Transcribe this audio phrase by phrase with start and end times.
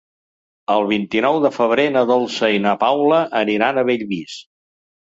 [0.75, 4.43] El vint-i-nou de febrer na Dolça i na Paula aniran a Bellvís.